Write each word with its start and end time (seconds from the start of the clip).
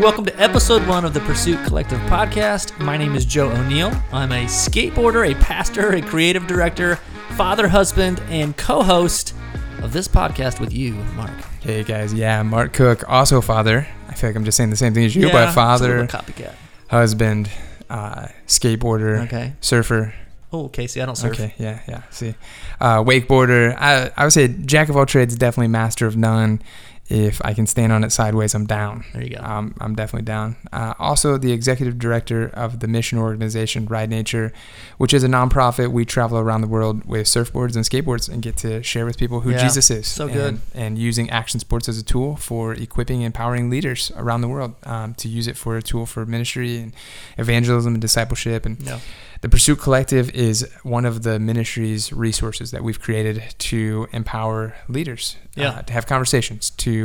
welcome 0.00 0.24
to 0.24 0.40
episode 0.40 0.86
one 0.86 1.04
of 1.04 1.14
the 1.14 1.20
Pursuit 1.20 1.58
Collective 1.66 1.98
podcast. 2.02 2.78
My 2.78 2.96
name 2.96 3.14
is 3.14 3.24
Joe 3.24 3.50
O'Neil. 3.50 3.92
I'm 4.12 4.32
a 4.32 4.44
skateboarder, 4.44 5.30
a 5.30 5.34
pastor, 5.36 5.92
a 5.92 6.02
creative 6.02 6.46
director, 6.46 6.96
father, 7.36 7.68
husband, 7.68 8.20
and 8.28 8.56
co 8.56 8.82
host 8.82 9.34
of 9.82 9.92
this 9.92 10.08
podcast 10.08 10.60
with 10.60 10.72
you, 10.72 10.94
Mark. 11.14 11.30
Hey 11.60 11.82
guys, 11.84 12.12
yeah, 12.14 12.42
Mark 12.42 12.72
Koch, 12.72 13.04
also 13.08 13.40
father. 13.40 13.86
I 14.08 14.14
feel 14.14 14.30
like 14.30 14.36
I'm 14.36 14.44
just 14.44 14.56
saying 14.56 14.70
the 14.70 14.76
same 14.76 14.94
thing 14.94 15.04
as 15.04 15.14
you, 15.14 15.26
Yeah, 15.26 15.32
but 15.32 15.52
father, 15.54 16.06
copycat. 16.06 16.52
husband, 16.88 17.50
uh, 17.90 18.28
skateboarder, 18.46 19.24
Okay. 19.24 19.54
surfer. 19.60 20.14
Oh, 20.50 20.68
Casey, 20.68 21.02
I 21.02 21.06
don't 21.06 21.14
surf. 21.16 21.32
Okay, 21.34 21.54
yeah, 21.58 21.80
yeah. 21.86 22.02
See, 22.10 22.34
uh, 22.80 23.02
wakeboarder. 23.04 23.76
I, 23.78 24.10
I 24.16 24.24
would 24.24 24.32
say 24.32 24.48
jack 24.48 24.88
of 24.88 24.96
all 24.96 25.04
trades, 25.04 25.36
definitely 25.36 25.68
master 25.68 26.06
of 26.06 26.16
none. 26.16 26.62
If 27.08 27.40
I 27.42 27.54
can 27.54 27.66
stand 27.66 27.90
on 27.90 28.04
it 28.04 28.12
sideways, 28.12 28.54
I'm 28.54 28.66
down. 28.66 29.04
There 29.14 29.22
you 29.22 29.36
go. 29.36 29.42
Um, 29.42 29.74
I'm 29.80 29.94
definitely 29.94 30.26
down. 30.26 30.56
Uh, 30.72 30.92
also, 30.98 31.38
the 31.38 31.52
executive 31.52 31.98
director 31.98 32.48
of 32.52 32.80
the 32.80 32.86
mission 32.88 33.16
organization 33.18 33.86
Ride 33.86 34.10
Nature, 34.10 34.52
which 34.98 35.14
is 35.14 35.24
a 35.24 35.26
nonprofit. 35.28 35.90
We 35.90 36.04
travel 36.04 36.38
around 36.38 36.60
the 36.60 36.66
world 36.68 37.06
with 37.06 37.26
surfboards 37.26 37.76
and 37.76 37.84
skateboards 37.84 38.28
and 38.28 38.42
get 38.42 38.58
to 38.58 38.82
share 38.82 39.06
with 39.06 39.16
people 39.16 39.40
who 39.40 39.52
Yeah, 39.52 39.62
Jesus 39.62 39.90
is. 39.90 40.06
so 40.06 40.24
and, 40.26 40.34
good. 40.34 40.60
And 40.74 40.98
using 40.98 41.30
action 41.30 41.60
sports 41.60 41.88
as 41.88 41.98
a 41.98 42.04
tool 42.04 42.36
for 42.36 42.74
equipping 42.74 43.18
and 43.20 43.26
empowering 43.26 43.70
leaders 43.70 44.12
around 44.14 44.42
the 44.42 44.48
world 44.48 44.74
um, 44.84 45.14
to 45.14 45.28
use 45.28 45.46
it 45.46 45.56
for 45.56 45.78
a 45.78 45.82
tool 45.82 46.04
for 46.04 46.26
ministry 46.26 46.76
and 46.76 46.92
evangelism 47.38 47.94
and 47.94 48.02
discipleship. 48.02 48.66
And 48.66 48.78
Yeah. 48.82 49.00
the 49.40 49.48
Pursuit 49.48 49.76
Collective 49.80 50.28
is 50.34 50.68
one 50.82 51.06
of 51.06 51.22
the 51.22 51.38
ministry's 51.38 52.12
resources 52.12 52.70
that 52.72 52.84
we've 52.84 53.00
created 53.00 53.42
to 53.58 54.08
empower 54.12 54.74
leaders, 54.88 55.36
Yeah. 55.54 55.70
uh, 55.70 55.82
to 55.82 55.92
have 55.94 56.06
conversations, 56.06 56.70
to 56.70 56.97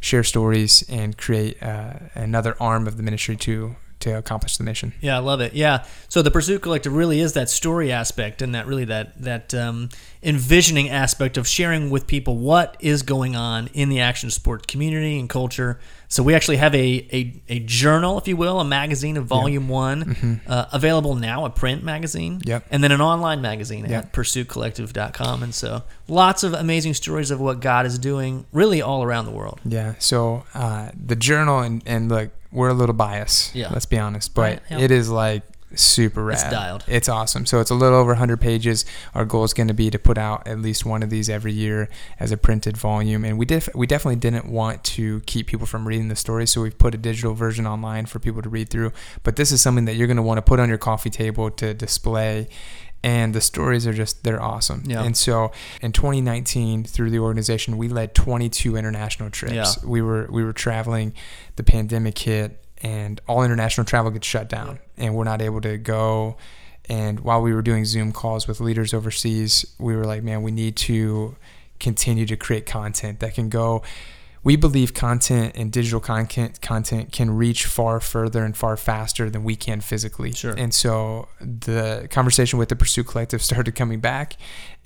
share 0.00 0.24
stories, 0.24 0.84
and 0.88 1.16
create 1.16 1.62
uh, 1.62 1.94
another 2.14 2.56
arm 2.60 2.86
of 2.86 2.96
the 2.96 3.02
ministry 3.02 3.36
to 3.36 3.76
to 4.00 4.16
accomplish 4.16 4.56
the 4.56 4.64
mission. 4.64 4.92
Yeah, 5.00 5.16
I 5.16 5.20
love 5.20 5.40
it. 5.40 5.52
Yeah. 5.54 5.84
So 6.08 6.22
the 6.22 6.30
Pursuit 6.30 6.62
Collective 6.62 6.92
really 6.94 7.20
is 7.20 7.34
that 7.34 7.48
story 7.50 7.92
aspect 7.92 8.42
and 8.42 8.54
that 8.54 8.66
really 8.66 8.84
that 8.86 9.20
that 9.22 9.54
um, 9.54 9.88
envisioning 10.22 10.88
aspect 10.90 11.36
of 11.36 11.46
sharing 11.46 11.90
with 11.90 12.06
people 12.06 12.36
what 12.38 12.76
is 12.80 13.02
going 13.02 13.36
on 13.36 13.68
in 13.72 13.88
the 13.88 14.00
action 14.00 14.30
sport 14.30 14.66
community 14.66 15.18
and 15.18 15.28
culture. 15.28 15.78
So 16.08 16.22
we 16.24 16.34
actually 16.34 16.56
have 16.56 16.74
a, 16.74 17.06
a, 17.12 17.42
a 17.48 17.58
journal, 17.60 18.18
if 18.18 18.26
you 18.26 18.36
will, 18.36 18.58
a 18.58 18.64
magazine 18.64 19.16
of 19.16 19.26
volume 19.26 19.68
one, 19.68 20.40
uh, 20.46 20.66
available 20.72 21.14
now, 21.14 21.44
a 21.44 21.50
print 21.50 21.84
magazine. 21.84 22.40
Mm-hmm. 22.40 22.48
Yep. 22.48 22.66
And 22.72 22.82
then 22.82 22.90
an 22.90 23.00
online 23.00 23.40
magazine 23.40 23.84
at 23.84 23.90
Yep. 23.90 24.12
pursuitcollective.com. 24.12 25.42
And 25.42 25.54
so 25.54 25.82
lots 26.08 26.42
of 26.42 26.52
amazing 26.52 26.94
stories 26.94 27.30
of 27.30 27.40
what 27.40 27.60
God 27.60 27.86
is 27.86 27.98
doing 27.98 28.44
really 28.52 28.82
all 28.82 29.02
around 29.02 29.26
the 29.26 29.30
world. 29.30 29.60
Yeah. 29.64 29.94
So 29.98 30.44
uh, 30.54 30.90
the 30.94 31.16
journal 31.16 31.60
and 31.60 31.82
and 31.86 32.08
look, 32.08 32.30
we're 32.52 32.68
a 32.68 32.74
little 32.74 32.94
biased. 32.94 33.54
Yeah. 33.54 33.68
Let's 33.70 33.86
be 33.86 33.98
honest, 33.98 34.34
but 34.34 34.62
yeah. 34.70 34.78
it 34.78 34.90
is 34.90 35.08
like 35.08 35.42
super 35.74 36.24
rad. 36.24 36.40
It's 36.40 36.50
dialed. 36.50 36.84
It's 36.88 37.08
awesome. 37.08 37.46
So 37.46 37.60
it's 37.60 37.70
a 37.70 37.74
little 37.74 37.98
over 37.98 38.10
100 38.10 38.40
pages. 38.40 38.84
Our 39.14 39.24
goal 39.24 39.44
is 39.44 39.54
going 39.54 39.68
to 39.68 39.74
be 39.74 39.90
to 39.90 39.98
put 39.98 40.18
out 40.18 40.46
at 40.46 40.58
least 40.58 40.84
one 40.84 41.02
of 41.02 41.10
these 41.10 41.28
every 41.28 41.52
year 41.52 41.88
as 42.18 42.32
a 42.32 42.36
printed 42.36 42.76
volume. 42.76 43.24
And 43.24 43.38
we 43.38 43.44
def- 43.46 43.74
we 43.74 43.86
definitely 43.86 44.16
didn't 44.16 44.46
want 44.46 44.82
to 44.84 45.20
keep 45.22 45.46
people 45.46 45.66
from 45.66 45.86
reading 45.86 46.08
the 46.08 46.16
story, 46.16 46.46
so 46.46 46.62
we've 46.62 46.76
put 46.76 46.94
a 46.94 46.98
digital 46.98 47.34
version 47.34 47.66
online 47.66 48.06
for 48.06 48.18
people 48.18 48.42
to 48.42 48.48
read 48.48 48.68
through. 48.68 48.92
But 49.22 49.36
this 49.36 49.52
is 49.52 49.60
something 49.60 49.84
that 49.84 49.94
you're 49.94 50.08
going 50.08 50.16
to 50.16 50.22
want 50.22 50.38
to 50.38 50.42
put 50.42 50.60
on 50.60 50.68
your 50.68 50.78
coffee 50.78 51.10
table 51.10 51.50
to 51.52 51.74
display. 51.74 52.48
And 53.02 53.34
the 53.34 53.40
stories 53.40 53.86
are 53.86 53.94
just, 53.94 54.24
they're 54.24 54.42
awesome. 54.42 54.82
Yeah. 54.86 55.02
And 55.02 55.16
so 55.16 55.52
in 55.80 55.92
2019, 55.92 56.84
through 56.84 57.10
the 57.10 57.18
organization, 57.18 57.78
we 57.78 57.88
led 57.88 58.14
22 58.14 58.76
international 58.76 59.30
trips. 59.30 59.54
Yeah. 59.54 59.88
We 59.88 60.02
were 60.02 60.28
we 60.30 60.44
were 60.44 60.52
traveling, 60.52 61.14
the 61.56 61.62
pandemic 61.62 62.18
hit, 62.18 62.62
and 62.82 63.20
all 63.26 63.42
international 63.42 63.86
travel 63.86 64.10
gets 64.10 64.26
shut 64.26 64.48
down, 64.48 64.80
and 64.98 65.14
we're 65.14 65.24
not 65.24 65.40
able 65.40 65.60
to 65.62 65.78
go. 65.78 66.36
And 66.88 67.20
while 67.20 67.40
we 67.40 67.54
were 67.54 67.62
doing 67.62 67.84
Zoom 67.84 68.12
calls 68.12 68.48
with 68.48 68.60
leaders 68.60 68.92
overseas, 68.92 69.64
we 69.78 69.94
were 69.96 70.04
like, 70.04 70.22
man, 70.22 70.42
we 70.42 70.50
need 70.50 70.76
to 70.76 71.36
continue 71.78 72.26
to 72.26 72.36
create 72.36 72.66
content 72.66 73.20
that 73.20 73.34
can 73.34 73.48
go. 73.48 73.82
We 74.42 74.56
believe 74.56 74.94
content 74.94 75.52
and 75.54 75.70
digital 75.70 76.00
content 76.00 76.62
content 76.62 77.12
can 77.12 77.30
reach 77.30 77.66
far 77.66 78.00
further 78.00 78.42
and 78.42 78.56
far 78.56 78.78
faster 78.78 79.28
than 79.28 79.44
we 79.44 79.54
can 79.54 79.82
physically. 79.82 80.32
Sure. 80.32 80.54
And 80.56 80.72
so 80.72 81.28
the 81.40 82.08
conversation 82.10 82.58
with 82.58 82.70
the 82.70 82.76
Pursuit 82.76 83.06
Collective 83.06 83.42
started 83.50 83.74
coming 83.74 84.00
back, 84.00 84.36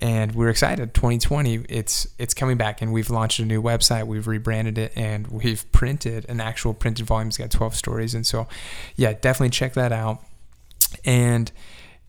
and 0.01 0.35
we're 0.35 0.49
excited. 0.49 0.93
2020, 0.93 1.67
it's 1.69 2.09
it's 2.19 2.35
coming 2.35 2.57
back, 2.57 2.83
and 2.83 2.93
we've 2.93 3.11
launched 3.11 3.39
a 3.39 3.45
new 3.45 3.63
website. 3.63 4.09
We've 4.09 4.27
rebranded 4.27 4.77
it, 4.77 4.93
and 4.97 5.29
we've 5.29 5.71
printed 5.71 6.27
an 6.29 6.41
actual 6.41 6.75
printed 6.75 7.07
volume. 7.07 7.29
It's 7.29 7.39
got 7.39 7.53
12 7.53 7.77
stories, 7.77 8.13
and 8.15 8.27
so 8.27 8.49
yeah, 8.97 9.13
definitely 9.13 9.51
check 9.51 9.75
that 9.75 9.93
out. 9.93 10.21
And 11.05 11.53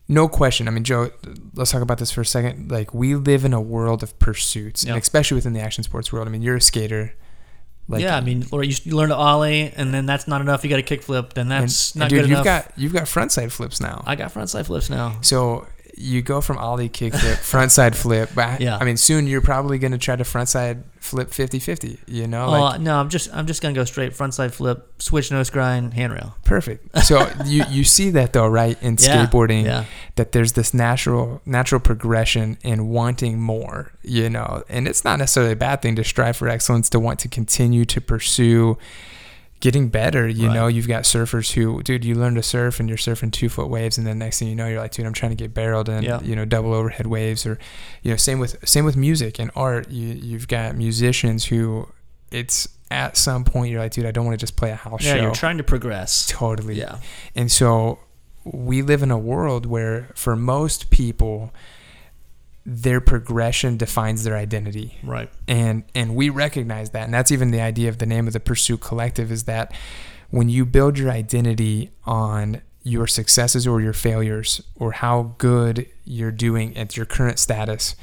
no 0.08 0.26
question. 0.28 0.66
I 0.66 0.72
mean, 0.72 0.84
Joe, 0.84 1.10
let's 1.54 1.70
talk 1.70 1.82
about 1.82 1.98
this 1.98 2.10
for 2.10 2.20
a 2.22 2.26
second. 2.26 2.70
Like, 2.70 2.92
we 2.94 3.14
live 3.14 3.44
in 3.44 3.52
a 3.52 3.60
world 3.60 4.02
of 4.02 4.18
pursuits, 4.18 4.84
Yeah. 4.84 4.94
and 4.94 5.02
especially 5.02 5.36
within 5.36 5.52
the 5.52 5.60
action 5.60 5.84
sports 5.84 6.12
world. 6.12 6.26
I 6.28 6.30
mean, 6.30 6.42
you're 6.42 6.56
a 6.56 6.60
skater. 6.60 7.14
Like, 7.88 8.02
yeah, 8.02 8.16
I 8.16 8.20
mean, 8.20 8.46
or 8.50 8.64
you, 8.64 8.74
you 8.82 8.96
learn 8.96 9.10
to 9.10 9.14
ollie, 9.14 9.72
and 9.76 9.94
then 9.94 10.06
that's 10.06 10.26
not 10.26 10.40
enough. 10.40 10.64
You 10.64 10.70
got 10.70 10.84
to 10.84 10.96
kickflip, 10.96 11.34
then 11.34 11.50
and, 11.52 11.62
that's 11.62 11.92
and 11.92 12.00
not 12.00 12.08
dude, 12.10 12.22
good 12.22 12.30
you've 12.30 12.40
enough. 12.40 12.66
got 12.66 12.72
you've 12.78 12.92
got 12.92 13.04
frontside 13.04 13.52
flips 13.52 13.80
now. 13.80 14.02
I 14.06 14.16
got 14.16 14.34
frontside 14.34 14.66
flips 14.66 14.90
now. 14.90 15.18
So 15.20 15.66
you 15.96 16.20
go 16.20 16.40
from 16.40 16.58
ollie 16.58 16.88
kickflip, 16.88 17.36
frontside 17.36 17.94
flip. 17.94 18.30
But 18.34 18.60
Yeah. 18.66 18.76
I 18.76 18.84
mean, 18.84 18.96
soon 18.96 19.26
you're 19.26 19.40
probably 19.40 19.78
going 19.78 19.92
to 19.92 19.98
try 19.98 20.16
to 20.16 20.24
frontside 20.24 20.82
flip 21.06 21.30
50-50. 21.30 21.98
You 22.06 22.26
know, 22.26 22.46
Oh 22.46 22.50
like 22.50 22.80
no, 22.80 22.96
I'm 22.98 23.08
just 23.08 23.32
I'm 23.32 23.46
just 23.46 23.62
gonna 23.62 23.74
go 23.74 23.84
straight 23.84 24.12
frontside 24.12 24.52
flip, 24.52 25.00
switch 25.00 25.30
nose 25.30 25.48
grind, 25.50 25.94
handrail. 25.94 26.36
perfect. 26.44 26.88
So 27.04 27.30
you 27.46 27.64
you 27.70 27.84
see 27.84 28.10
that 28.10 28.32
though, 28.32 28.46
right? 28.48 28.76
In 28.82 28.96
Yeah, 28.98 29.26
skateboarding, 29.26 29.64
yeah. 29.64 29.84
that 30.16 30.32
there's 30.32 30.52
this 30.52 30.74
natural 30.74 31.40
natural 31.46 31.80
progression 31.80 32.58
in 32.62 32.88
wanting 32.88 33.40
more. 33.40 33.92
You 34.02 34.28
know, 34.30 34.62
and 34.68 34.86
it's 34.88 35.04
not 35.04 35.18
necessarily 35.18 35.52
a 35.52 35.56
bad 35.56 35.80
thing 35.82 35.96
to 35.96 36.04
strive 36.04 36.36
for 36.36 36.48
excellence, 36.48 36.90
to 36.90 37.00
want 37.00 37.18
to 37.20 37.28
continue 37.28 37.84
to 37.86 38.00
pursue. 38.00 38.76
Getting 39.60 39.88
better, 39.88 40.28
you 40.28 40.48
Right. 40.48 40.54
know. 40.54 40.66
You've 40.66 40.86
got 40.86 41.04
surfers 41.04 41.52
who, 41.52 41.82
dude, 41.82 42.04
you 42.04 42.14
learn 42.14 42.34
to 42.34 42.42
surf 42.42 42.78
and 42.78 42.88
you're 42.88 42.98
surfing 42.98 43.32
two 43.32 43.48
foot 43.48 43.68
waves, 43.68 43.96
and 43.96 44.06
then 44.06 44.18
next 44.18 44.38
thing 44.38 44.48
you 44.48 44.54
know, 44.54 44.68
you're 44.68 44.78
like, 44.80 44.92
dude, 44.92 45.06
I'm 45.06 45.14
trying 45.14 45.30
to 45.32 45.36
get 45.36 45.54
barreled 45.54 45.88
in, 45.88 46.02
Yeah. 46.04 46.20
you 46.22 46.36
know, 46.36 46.44
double 46.44 46.74
overhead 46.74 47.06
waves, 47.06 47.46
or, 47.46 47.58
you 48.02 48.10
know, 48.10 48.16
same 48.16 48.38
with 48.38 48.56
same 48.68 48.84
with 48.84 48.96
music 48.96 49.38
and 49.38 49.50
art. 49.56 49.90
You 49.90 50.08
you've 50.08 50.46
got 50.46 50.76
musicians 50.76 51.46
who, 51.46 51.88
it's 52.30 52.68
at 52.90 53.16
some 53.16 53.44
point 53.44 53.70
you're 53.72 53.80
like, 53.80 53.92
dude, 53.92 54.04
I 54.06 54.10
don't 54.10 54.26
want 54.26 54.38
to 54.38 54.42
just 54.42 54.56
play 54.56 54.70
a 54.70 54.76
house 54.76 55.02
Yeah, 55.04 55.14
show. 55.16 55.22
you're 55.22 55.32
trying 55.34 55.56
to 55.56 55.64
progress. 55.64 56.26
totally. 56.28 56.74
Yeah, 56.74 56.98
And 57.34 57.50
so 57.50 57.98
we 58.44 58.82
live 58.82 59.02
in 59.02 59.10
a 59.10 59.18
world 59.18 59.66
where 59.66 60.08
for 60.14 60.36
most 60.36 60.90
people 60.90 61.52
their 62.68 63.00
progression 63.00 63.76
defines 63.76 64.24
their 64.24 64.36
identity. 64.36 64.98
right. 65.04 65.30
And 65.46 65.84
and 65.94 66.16
we 66.16 66.28
recognize 66.30 66.90
that. 66.90 67.04
And 67.04 67.14
that's 67.14 67.30
even 67.30 67.52
the 67.52 67.60
idea 67.60 67.88
of 67.88 67.98
the 67.98 68.06
name 68.06 68.26
of 68.26 68.32
the 68.32 68.40
Pursuit 68.40 68.80
Collective 68.80 69.30
is 69.30 69.44
that 69.44 69.72
when 70.30 70.48
you 70.48 70.64
build 70.66 70.98
your 70.98 71.10
identity 71.10 71.90
on 72.04 72.60
your 72.82 73.06
successes 73.06 73.66
or 73.66 73.80
your 73.80 73.92
failures 73.92 74.60
or 74.74 74.92
how 74.92 75.34
good 75.38 75.86
you're 76.04 76.32
doing 76.32 76.76
at 76.76 76.96
your 76.96 77.06
current 77.06 77.38
status, 77.38 77.94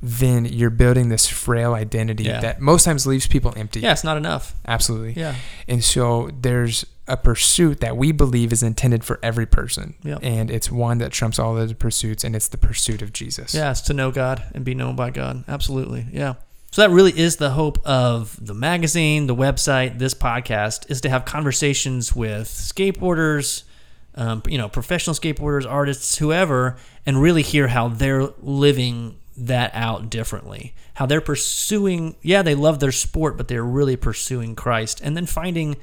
then 0.00 0.44
you're 0.46 0.70
building 0.70 1.08
this 1.10 1.26
frail 1.26 1.74
identity 1.74 2.24
Yeah. 2.24 2.40
that 2.40 2.60
most 2.60 2.84
times 2.84 3.06
leaves 3.06 3.26
people 3.26 3.52
empty. 3.56 3.80
Yeah, 3.80 3.92
it's 3.92 4.04
not 4.04 4.16
enough. 4.16 4.54
Absolutely. 4.66 5.14
Yeah, 5.20 5.34
And 5.66 5.82
so 5.84 6.30
there's 6.40 6.86
a 7.08 7.16
pursuit 7.16 7.80
that 7.80 7.96
we 7.96 8.12
believe 8.12 8.52
is 8.52 8.62
intended 8.62 9.02
for 9.02 9.18
every 9.22 9.46
person. 9.46 9.94
Yep. 10.02 10.20
And 10.22 10.50
it's 10.50 10.70
one 10.70 10.98
that 10.98 11.10
trumps 11.10 11.38
all 11.38 11.56
other 11.56 11.74
pursuits, 11.74 12.22
and 12.22 12.36
it's 12.36 12.48
the 12.48 12.58
pursuit 12.58 13.02
of 13.02 13.12
Jesus. 13.12 13.54
yeah, 13.54 13.70
it's 13.70 13.80
to 13.82 13.94
know 13.94 14.10
God 14.10 14.42
and 14.54 14.64
be 14.64 14.74
known 14.74 14.94
by 14.94 15.10
God. 15.10 15.44
Absolutely. 15.48 16.06
Yeah. 16.12 16.34
So 16.70 16.82
that 16.82 16.90
really 16.90 17.18
is 17.18 17.36
the 17.36 17.50
hope 17.50 17.78
of 17.86 18.38
the 18.44 18.54
magazine, 18.54 19.26
the 19.26 19.34
website, 19.34 19.98
this 19.98 20.12
podcast 20.12 20.90
is 20.90 21.00
to 21.00 21.08
have 21.08 21.24
conversations 21.24 22.14
with 22.14 22.46
skateboarders, 22.46 23.62
um, 24.14 24.42
you 24.46 24.58
know, 24.58 24.68
professional 24.68 25.14
skateboarders, 25.14 25.68
artists, 25.68 26.18
whoever, 26.18 26.76
and 27.06 27.22
really 27.22 27.42
hear 27.42 27.68
how 27.68 27.88
they're 27.88 28.28
living 28.42 29.16
that 29.34 29.70
out 29.72 30.10
differently. 30.10 30.74
How 30.94 31.06
they're 31.06 31.22
pursuing, 31.22 32.16
yeah, 32.20 32.42
they 32.42 32.54
love 32.54 32.80
their 32.80 32.92
sport, 32.92 33.36
but 33.38 33.48
they're 33.48 33.64
really 33.64 33.96
pursuing 33.96 34.54
Christ, 34.54 35.00
and 35.02 35.16
then 35.16 35.24
finding 35.24 35.76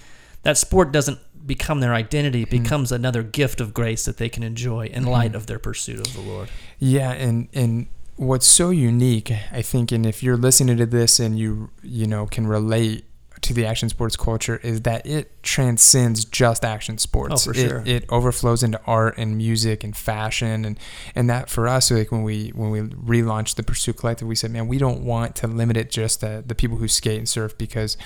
that 0.46 0.58
sport 0.58 0.92
doesn't 0.92 1.20
become 1.46 1.80
their 1.82 1.94
identity; 1.94 2.44
it 2.44 2.50
mm-hmm. 2.50 2.64
becomes 2.64 2.92
another 2.92 3.24
gift 3.24 3.60
of 3.60 3.74
grace 3.74 4.06
that 4.06 4.18
they 4.18 4.30
can 4.30 4.44
enjoy 4.44 4.86
in 4.86 5.06
light 5.06 5.30
mm-hmm. 5.30 5.38
of 5.38 5.48
their 5.48 5.60
pursuit 5.60 6.00
of 6.00 6.14
the 6.14 6.22
Lord. 6.22 6.50
Yeah, 6.80 7.12
and 7.12 7.50
and 7.54 7.88
what's 8.16 8.48
so 8.48 8.70
unique, 8.70 9.32
I 9.52 9.62
think, 9.62 9.92
and 9.92 10.06
if 10.06 10.24
you're 10.24 10.38
listening 10.38 10.78
to 10.78 10.86
this 10.86 11.20
and 11.20 11.38
you 11.38 11.72
you 11.82 12.08
know 12.08 12.28
can 12.28 12.48
relate 12.48 13.06
to 13.42 13.54
the 13.54 13.66
action 13.66 13.90
sports 13.90 14.16
culture 14.16 14.60
is 14.64 14.82
that 14.82 15.06
it 15.06 15.44
transcends 15.44 16.26
just 16.26 16.64
action 16.66 16.98
sports. 16.98 17.48
Oh, 17.48 17.52
for 17.52 17.60
it, 17.60 17.70
sure. 17.70 17.84
It 17.86 18.06
overflows 18.10 18.64
into 18.64 18.80
art 18.88 19.18
and 19.18 19.38
music 19.38 19.84
and 19.84 19.96
fashion 19.96 20.66
and 20.66 20.80
and 21.16 21.30
that 21.30 21.50
for 21.50 21.68
us, 21.68 21.92
like 21.92 22.12
when 22.12 22.24
we 22.24 22.50
when 22.56 22.70
we 22.72 22.82
relaunched 22.82 23.56
the 23.56 23.64
Pursuit 23.64 23.98
Collective, 23.98 24.28
we 24.28 24.36
said, 24.36 24.52
man, 24.52 24.68
we 24.68 24.78
don't 24.78 25.02
want 25.02 25.36
to 25.38 25.48
limit 25.48 25.78
it 25.78 25.92
just 25.92 26.22
to 26.22 26.44
the 26.46 26.56
people 26.56 26.78
who 26.78 26.88
skate 26.88 27.18
and 27.18 27.30
surf 27.30 27.58
because 27.58 27.98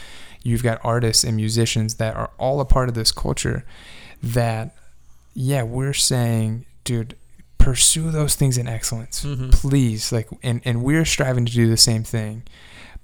you've 0.43 0.63
got 0.63 0.79
artists 0.83 1.23
and 1.23 1.35
musicians 1.35 1.95
that 1.95 2.15
are 2.15 2.31
all 2.37 2.59
a 2.59 2.65
part 2.65 2.89
of 2.89 2.95
this 2.95 3.11
culture. 3.11 3.65
That 4.23 4.75
yeah, 5.33 5.63
we're 5.63 5.93
saying, 5.93 6.65
dude, 6.83 7.15
pursue 7.57 8.09
those 8.11 8.35
things 8.35 8.57
in 8.57 8.67
excellence, 8.67 9.23
Mhm. 9.23 9.51
please. 9.51 10.11
Like, 10.11 10.27
and 10.43 10.61
and 10.65 10.81
we're 10.83 11.05
striving 11.05 11.45
to 11.45 11.53
do 11.53 11.69
the 11.69 11.77
same 11.77 12.03
thing 12.03 12.43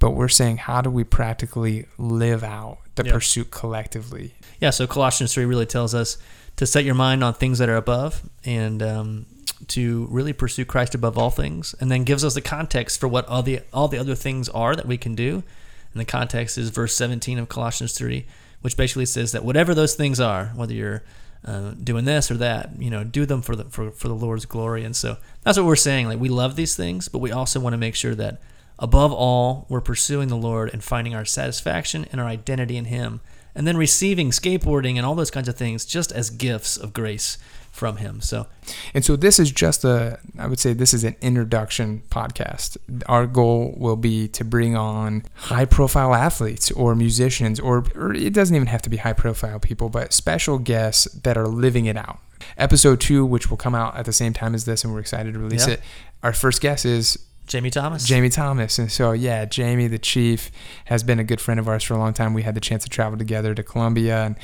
but 0.06 0.12
we're 0.12 0.28
saying 0.28 0.58
how 0.58 0.82
do 0.82 0.90
we 0.92 1.04
practically 1.04 1.88
live 1.98 2.44
out 2.44 2.78
the 2.94 3.04
Yep. 3.04 3.14
pursuit 3.14 3.50
collectively 3.50 4.36
Yeah, 4.62 4.70
so 4.70 4.86
Colossians 4.86 5.34
3 5.34 5.46
really 5.46 5.66
tells 5.66 5.96
us 5.96 6.18
to 6.58 6.68
set 6.68 6.84
your 6.86 6.94
mind 6.94 7.24
on 7.24 7.34
things 7.34 7.58
that 7.58 7.70
are 7.70 7.76
above 7.76 8.22
and 8.46 8.84
um, 8.84 9.26
to 9.70 10.08
really 10.12 10.32
pursue 10.32 10.64
Christ 10.64 10.94
above 10.96 11.18
all 11.18 11.32
things, 11.32 11.74
and 11.80 11.92
then 11.92 12.04
gives 12.04 12.24
us 12.24 12.36
the 12.36 12.42
context 12.42 13.00
for 13.00 13.08
what 13.08 13.28
all 13.28 13.42
the 13.42 13.62
all 13.74 13.88
the 13.88 13.98
other 13.98 14.16
things 14.16 14.48
are 14.50 14.76
that 14.76 14.86
we 14.86 14.98
can 14.98 15.16
do. 15.16 15.44
And 15.92 16.00
the 16.02 16.06
context 16.06 16.58
is 16.58 16.70
verse 16.70 16.94
17 16.96 17.40
of 17.40 17.50
Colossians 17.50 17.94
3, 17.94 18.26
which 18.62 18.78
basically 18.78 19.06
says 19.06 19.32
that 19.32 19.44
whatever 19.44 19.74
those 19.74 19.96
things 19.96 20.20
are, 20.20 20.48
whether 20.56 20.74
you're 20.74 21.04
uh, 21.46 21.72
doing 21.84 22.06
this 22.06 22.30
or 22.30 22.36
that, 22.36 22.70
you 22.78 22.90
know, 22.90 23.04
do 23.04 23.26
them 23.26 23.42
for 23.42 23.56
the 23.56 23.66
for, 23.66 23.92
for 23.92 24.08
the 24.08 24.16
Lord's 24.16 24.46
glory. 24.46 24.84
And 24.86 24.96
so 24.96 25.18
that's 25.44 25.58
what 25.58 25.68
we're 25.68 25.76
saying. 25.76 26.08
Like 26.08 26.20
we 26.20 26.30
love 26.30 26.56
these 26.56 26.76
things, 26.76 27.10
but 27.10 27.20
we 27.20 27.32
also 27.32 27.60
want 27.60 27.74
to 27.74 27.78
make 27.78 27.96
sure 27.96 28.16
that 28.16 28.42
above 28.80 29.12
all, 29.14 29.66
we're 29.70 29.82
pursuing 29.82 30.28
the 30.30 30.38
Lord 30.38 30.70
and 30.74 30.84
finding 30.84 31.16
our 31.16 31.26
satisfaction 31.26 32.06
and 32.12 32.20
our 32.22 32.28
identity 32.28 32.78
in 32.78 32.86
Him, 32.86 33.22
and 33.54 33.66
then 33.68 33.78
receiving 33.78 34.32
skateboarding 34.32 34.98
and 34.98 35.06
all 35.06 35.16
those 35.16 35.32
kinds 35.32 35.48
of 35.48 35.56
things 35.56 35.86
just 35.86 36.12
as 36.12 36.30
gifts 36.30 36.76
of 36.78 36.94
grace 36.94 37.38
from 37.72 37.98
Him. 37.98 38.22
So, 38.22 38.48
and 38.94 39.04
so 39.04 39.16
this 39.18 39.38
is 39.38 39.52
just 39.52 39.84
a 39.84 40.18
i 40.40 40.48
would 40.48 40.60
say 40.60 40.72
this 40.74 40.94
is 40.94 41.04
an 41.04 41.16
introduction 41.22 42.02
podcast 42.10 42.78
our 43.08 43.28
goal 43.28 43.74
will 43.78 43.96
be 43.98 44.28
to 44.30 44.44
bring 44.46 44.76
on 44.78 45.24
high 45.36 45.66
profile 45.66 46.14
athletes 46.16 46.72
or 46.72 46.96
musicians 46.96 47.60
or, 47.60 47.84
or 47.96 48.14
it 48.14 48.34
doesn't 48.34 48.56
even 48.56 48.68
have 48.68 48.82
to 48.82 48.90
be 48.90 48.98
high 48.98 49.14
profile 49.14 49.60
people 49.60 49.90
but 49.90 50.14
special 50.14 50.58
guests 50.58 51.06
that 51.14 51.38
are 51.38 51.48
living 51.48 51.86
it 51.86 51.96
out 51.98 52.20
episode 52.58 53.00
two 53.02 53.26
which 53.26 53.50
will 53.50 53.58
come 53.58 53.76
out 53.76 53.96
at 53.98 54.06
the 54.06 54.14
same 54.14 54.34
time 54.34 54.56
as 54.56 54.64
this 54.66 54.84
and 54.84 54.94
we're 54.94 55.00
excited 55.00 55.34
to 55.34 55.40
release 55.40 55.68
Yeah. 55.68 55.74
it 55.76 55.82
our 56.24 56.34
first 56.34 56.62
guest 56.62 56.86
is 56.86 57.18
Jamie 57.48 57.70
Thomas. 57.70 58.06
Jamie 58.06 58.30
Thomas. 58.30 58.80
And 58.80 58.92
so, 58.92 59.12
yeah, 59.12 59.46
Jamie, 59.46 59.88
the 59.88 60.00
chief, 60.00 60.52
has 60.86 61.04
been 61.04 61.20
a 61.20 61.24
good 61.24 61.40
friend 61.42 61.60
of 61.60 61.68
ours 61.68 61.84
for 61.84 61.94
a 61.94 61.98
long 61.98 62.14
time. 62.14 62.34
We 62.34 62.42
had 62.44 62.56
the 62.56 62.60
chance 62.62 62.84
to 62.84 62.90
travel 62.90 63.18
together 63.18 63.54
to 63.54 63.64
Colombia 63.64 64.24
and, 64.24 64.36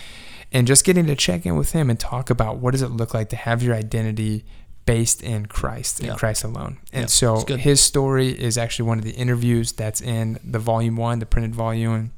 and 0.52 0.68
just 0.68 0.86
getting 0.86 1.08
to 1.08 1.16
check 1.16 1.46
in 1.46 1.56
with 1.56 1.72
him 1.72 1.90
and 1.90 2.00
talk 2.00 2.30
about 2.30 2.58
what 2.58 2.72
does 2.72 2.82
it 2.82 2.90
look 2.90 3.14
like 3.14 3.30
to 3.30 3.36
have 3.36 3.64
your 3.64 3.74
identity 3.76 4.46
based 4.86 5.22
in 5.22 5.46
Christ 5.46 6.00
and 6.00 6.10
Yeah. 6.10 6.16
Christ 6.16 6.44
alone. 6.44 6.78
And 6.92 7.04
Yeah, 7.04 7.08
so 7.08 7.46
his 7.46 7.82
story 7.82 8.30
is 8.30 8.58
actually 8.58 8.88
one 8.88 8.98
of 8.98 9.04
the 9.04 9.12
interviews 9.12 9.72
that's 9.72 10.02
in 10.02 10.40
the 10.44 10.60
volume 10.60 10.96
one, 10.96 11.20
the 11.20 11.26
printed 11.26 11.56
volume. 11.56 12.12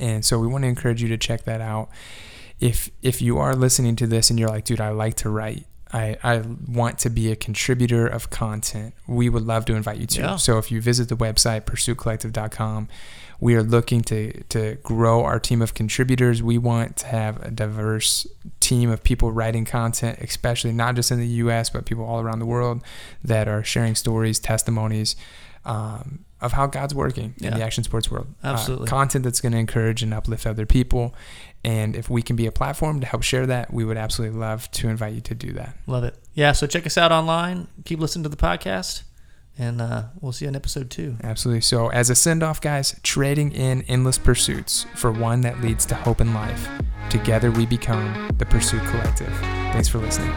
And 0.00 0.24
so 0.24 0.38
we 0.38 0.46
want 0.46 0.62
to 0.64 0.68
encourage 0.68 1.02
you 1.02 1.08
to 1.08 1.16
check 1.18 1.44
that 1.44 1.60
out. 1.60 1.88
If 2.60 2.90
if 3.02 3.20
you 3.20 3.38
are 3.38 3.54
listening 3.54 3.96
to 3.96 4.06
this 4.06 4.30
and 4.30 4.38
you're 4.38 4.48
like, 4.48 4.64
dude, 4.64 4.80
I 4.80 4.90
like 4.90 5.14
to 5.16 5.28
write. 5.30 5.66
I, 5.94 6.16
I 6.24 6.42
want 6.66 6.98
to 7.00 7.10
be 7.10 7.30
a 7.30 7.36
contributor 7.36 8.04
of 8.04 8.28
content. 8.28 8.94
We 9.06 9.28
would 9.28 9.44
love 9.44 9.64
to 9.66 9.74
invite 9.74 9.98
you 9.98 10.06
to. 10.06 10.20
Yeah. 10.20 10.36
So 10.36 10.58
if 10.58 10.72
you 10.72 10.80
visit 10.80 11.08
the 11.08 11.16
website 11.16 11.62
pursuitcollective.com, 11.62 12.88
we 13.38 13.54
are 13.54 13.62
looking 13.62 14.02
to 14.02 14.32
to 14.44 14.76
grow 14.82 15.22
our 15.22 15.38
team 15.38 15.62
of 15.62 15.74
contributors. 15.74 16.42
We 16.42 16.58
want 16.58 16.96
to 16.98 17.06
have 17.06 17.40
a 17.44 17.50
diverse 17.50 18.26
team 18.58 18.90
of 18.90 19.04
people 19.04 19.30
writing 19.30 19.64
content, 19.64 20.18
especially 20.20 20.72
not 20.72 20.96
just 20.96 21.12
in 21.12 21.20
the 21.20 21.28
U.S. 21.44 21.70
but 21.70 21.86
people 21.86 22.04
all 22.04 22.20
around 22.20 22.40
the 22.40 22.46
world 22.46 22.82
that 23.22 23.46
are 23.46 23.62
sharing 23.62 23.94
stories, 23.94 24.40
testimonies 24.40 25.14
um, 25.64 26.24
of 26.40 26.52
how 26.52 26.66
God's 26.66 26.94
working 26.94 27.34
in 27.40 27.54
the 27.54 27.62
action 27.62 27.84
sports 27.84 28.10
world. 28.10 28.26
Uh, 28.42 28.48
Absolutely. 28.48 28.86
content 28.86 29.24
that's 29.24 29.40
going 29.40 29.52
to 29.52 29.58
encourage 29.58 30.02
and 30.02 30.12
uplift 30.12 30.46
other 30.46 30.66
people. 30.66 31.14
And 31.64 31.96
if 31.96 32.10
we 32.10 32.20
can 32.20 32.36
be 32.36 32.46
a 32.46 32.52
platform 32.52 33.00
to 33.00 33.06
help 33.06 33.22
share 33.22 33.46
that, 33.46 33.72
we 33.72 33.84
would 33.84 33.96
absolutely 33.96 34.38
love 34.38 34.70
to 34.72 34.88
invite 34.88 35.14
you 35.14 35.22
to 35.22 35.34
do 35.34 35.52
that. 35.52 35.76
Love 35.86 36.04
it. 36.04 36.16
Yeah, 36.34 36.52
so 36.52 36.66
check 36.66 36.84
us 36.86 36.98
out 36.98 37.12
online. 37.12 37.68
Keep 37.86 38.00
listening 38.00 38.24
to 38.24 38.28
the 38.28 38.36
podcast, 38.36 39.04
and 39.56 39.80
uh, 39.80 40.04
we'll 40.20 40.32
see 40.32 40.44
you 40.44 40.50
in 40.50 40.56
episode 40.56 40.90
two. 40.90 41.16
Absolutely. 41.22 41.62
So, 41.62 41.88
as 41.88 42.10
a 42.10 42.14
send 42.14 42.42
off, 42.42 42.60
guys, 42.60 43.00
trading 43.02 43.52
in 43.52 43.82
endless 43.82 44.18
pursuits 44.18 44.84
for 44.94 45.10
one 45.10 45.40
that 45.42 45.62
leads 45.62 45.86
to 45.86 45.94
hope 45.94 46.20
in 46.20 46.34
life. 46.34 46.68
Together 47.08 47.50
we 47.50 47.64
become 47.64 48.28
the 48.38 48.46
Pursuit 48.46 48.82
Collective. 48.84 49.32
Thanks 49.72 49.88
for 49.88 49.98
listening. 49.98 50.32